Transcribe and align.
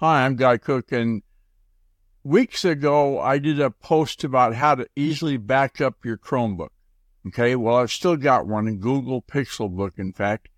Hi, 0.00 0.24
I'm 0.24 0.36
Guy 0.36 0.58
Cook, 0.58 0.92
and 0.92 1.24
weeks 2.22 2.64
ago 2.64 3.18
I 3.18 3.38
did 3.38 3.58
a 3.58 3.68
post 3.68 4.22
about 4.22 4.54
how 4.54 4.76
to 4.76 4.86
easily 4.94 5.38
back 5.38 5.80
up 5.80 6.04
your 6.04 6.16
Chromebook. 6.16 6.68
Okay, 7.26 7.56
well, 7.56 7.78
I've 7.78 7.90
still 7.90 8.14
got 8.14 8.46
one 8.46 8.68
in 8.68 8.78
Google 8.78 9.22
Pixelbook, 9.22 9.98
in 9.98 10.12
fact, 10.12 10.50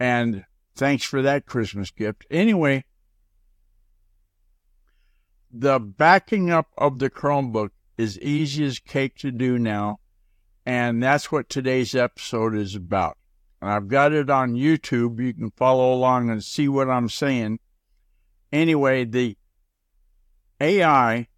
and 0.00 0.44
thanks 0.74 1.04
for 1.04 1.22
that 1.22 1.46
Christmas 1.46 1.92
gift. 1.92 2.26
Anyway, 2.28 2.84
the 5.48 5.78
backing 5.78 6.50
up 6.50 6.72
of 6.76 6.98
the 6.98 7.08
Chromebook 7.08 7.70
is 7.96 8.18
easy 8.18 8.64
as 8.64 8.80
cake 8.80 9.16
to 9.18 9.30
do 9.30 9.60
now, 9.60 10.00
and 10.66 11.00
that's 11.00 11.30
what 11.30 11.48
today's 11.48 11.94
episode 11.94 12.56
is 12.56 12.74
about. 12.74 13.16
And 13.60 13.70
I've 13.70 13.86
got 13.86 14.12
it 14.12 14.28
on 14.28 14.54
YouTube. 14.54 15.24
You 15.24 15.32
can 15.34 15.52
follow 15.52 15.94
along 15.94 16.30
and 16.30 16.42
see 16.42 16.66
what 16.66 16.90
I'm 16.90 17.08
saying. 17.08 17.60
Anyway, 18.52 19.04
the 19.04 19.36
AI, 20.60 21.28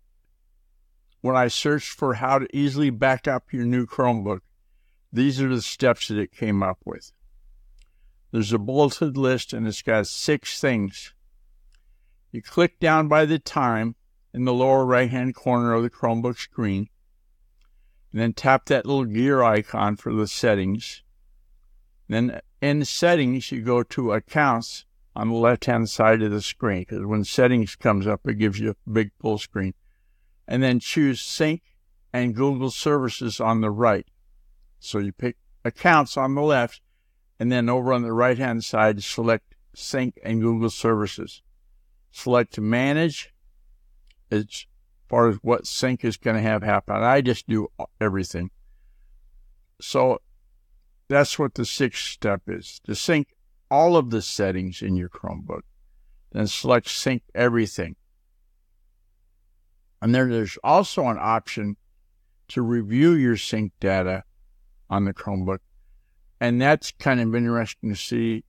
when 1.20 1.36
I 1.36 1.48
searched 1.48 1.90
for 1.90 2.14
how 2.14 2.40
to 2.40 2.56
easily 2.56 2.90
back 2.90 3.28
up 3.28 3.52
your 3.52 3.64
new 3.64 3.86
Chromebook, 3.86 4.40
these 5.12 5.40
are 5.40 5.48
the 5.48 5.62
steps 5.62 6.08
that 6.08 6.18
it 6.18 6.32
came 6.32 6.62
up 6.62 6.78
with. 6.84 7.12
There's 8.32 8.52
a 8.52 8.58
bulleted 8.58 9.16
list 9.16 9.52
and 9.52 9.66
it's 9.66 9.80
got 9.80 10.08
six 10.08 10.60
things. 10.60 11.14
You 12.32 12.42
click 12.42 12.80
down 12.80 13.06
by 13.06 13.26
the 13.26 13.38
time 13.38 13.94
in 14.32 14.44
the 14.44 14.52
lower 14.52 14.84
right 14.84 15.08
hand 15.08 15.36
corner 15.36 15.72
of 15.72 15.84
the 15.84 15.90
Chromebook 15.90 16.36
screen, 16.36 16.88
and 18.10 18.20
then 18.20 18.32
tap 18.32 18.66
that 18.66 18.86
little 18.86 19.04
gear 19.04 19.44
icon 19.44 19.94
for 19.94 20.12
the 20.12 20.26
settings. 20.26 21.04
Then 22.08 22.40
in 22.60 22.84
settings, 22.84 23.52
you 23.52 23.62
go 23.62 23.84
to 23.84 24.12
accounts 24.12 24.84
on 25.16 25.28
the 25.28 25.34
left 25.34 25.64
hand 25.66 25.88
side 25.88 26.22
of 26.22 26.30
the 26.30 26.42
screen 26.42 26.80
because 26.80 27.04
when 27.04 27.24
settings 27.24 27.76
comes 27.76 28.06
up, 28.06 28.20
it 28.26 28.34
gives 28.34 28.58
you 28.58 28.70
a 28.70 28.90
big 28.90 29.10
full 29.20 29.38
screen. 29.38 29.74
And 30.46 30.62
then 30.62 30.80
choose 30.80 31.20
sync 31.20 31.62
and 32.12 32.34
Google 32.34 32.70
services 32.70 33.40
on 33.40 33.60
the 33.60 33.70
right. 33.70 34.06
So 34.78 34.98
you 34.98 35.12
pick 35.12 35.36
accounts 35.64 36.16
on 36.16 36.34
the 36.34 36.42
left, 36.42 36.80
and 37.40 37.50
then 37.50 37.68
over 37.68 37.92
on 37.92 38.02
the 38.02 38.12
right 38.12 38.38
hand 38.38 38.62
side, 38.64 39.02
select 39.02 39.54
sync 39.74 40.18
and 40.22 40.40
Google 40.40 40.70
services. 40.70 41.42
Select 42.10 42.60
manage 42.60 43.32
as 44.30 44.66
far 45.08 45.28
as 45.28 45.36
what 45.36 45.66
sync 45.66 46.04
is 46.04 46.16
going 46.16 46.36
to 46.36 46.42
have 46.42 46.62
happen. 46.62 46.96
I 46.96 47.20
just 47.20 47.48
do 47.48 47.68
everything. 48.00 48.50
So 49.80 50.20
that's 51.08 51.38
what 51.38 51.54
the 51.54 51.64
sixth 51.64 52.04
step 52.04 52.42
is 52.46 52.80
to 52.84 52.94
sync 52.94 53.33
all 53.74 53.96
of 53.96 54.10
the 54.10 54.22
settings 54.22 54.82
in 54.82 54.94
your 54.94 55.08
Chromebook. 55.08 55.62
Then 56.30 56.46
select 56.46 56.88
sync 56.88 57.24
everything. 57.34 57.96
And 60.00 60.14
then 60.14 60.30
there's 60.30 60.56
also 60.62 61.08
an 61.08 61.18
option 61.18 61.76
to 62.48 62.62
review 62.62 63.14
your 63.14 63.36
sync 63.36 63.72
data 63.80 64.22
on 64.88 65.06
the 65.06 65.12
Chromebook. 65.12 65.58
And 66.40 66.62
that's 66.62 66.92
kind 66.92 67.20
of 67.20 67.34
interesting 67.34 67.90
to 67.90 67.96
see 67.96 68.44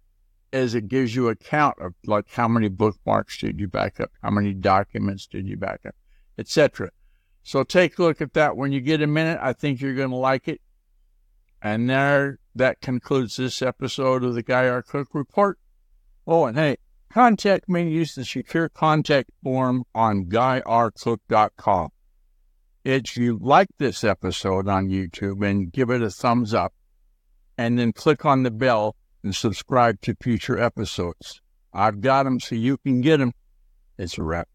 as 0.54 0.76
it 0.76 0.90
gives 0.90 1.16
you 1.16 1.30
a 1.30 1.36
count 1.36 1.76
of 1.82 1.96
like 2.06 2.30
how 2.30 2.48
many 2.48 2.70
bookmarks 2.70 3.40
did 3.40 3.60
you 3.60 3.68
back 3.68 4.00
up, 4.00 4.12
how 4.22 4.30
many 4.30 4.54
documents 4.54 5.26
did 5.26 5.48
you 5.48 5.58
back 5.58 5.82
up, 5.88 5.96
etc. 6.38 6.92
So 7.42 7.64
take 7.64 7.98
a 7.98 8.04
look 8.04 8.22
at 8.22 8.34
that 8.34 8.58
when 8.58 8.72
you 8.72 8.80
get 8.80 9.02
a 9.02 9.08
minute. 9.08 9.40
I 9.42 9.54
think 9.54 9.82
you're 9.82 9.96
going 9.96 10.12
to 10.12 10.16
like 10.16 10.48
it. 10.48 10.62
And 11.64 11.90
there, 11.90 12.38
that 12.56 12.82
concludes 12.82 13.36
this 13.36 13.62
episode 13.62 14.24
of 14.24 14.34
the 14.34 14.44
Guy 14.44 14.68
R. 14.68 14.82
Cook 14.82 15.10
Report. 15.14 15.60
Oh, 16.26 16.46
and 16.46 16.58
hey, 16.58 16.78
contact 17.12 17.70
me. 17.70 17.90
Use 17.90 18.16
the 18.16 18.26
secure 18.26 18.70
contact 18.70 19.30
form 19.44 19.84
on 19.94 20.26
guyrcook.com. 20.26 21.90
If 22.84 23.18
you 23.18 23.38
like 23.42 23.70
this 23.78 24.04
episode 24.04 24.68
on 24.68 24.90
YouTube 24.90 25.46
and 25.48 25.72
give 25.72 25.90
it 25.90 26.02
a 26.02 26.10
thumbs 26.10 26.54
up, 26.54 26.74
and 27.58 27.80
then 27.80 27.94
click 27.94 28.26
on 28.26 28.44
the 28.44 28.52
bell 28.52 28.96
and 29.24 29.36
subscribe 29.36 30.02
to 30.02 30.16
future 30.22 30.60
episodes. 30.60 31.42
I've 31.74 32.02
got 32.02 32.24
them 32.24 32.40
so 32.40 32.56
you 32.56 32.78
can 32.78 33.02
get 33.02 33.18
them. 33.18 33.34
It's 33.98 34.18
a 34.18 34.24
wrap. 34.24 34.48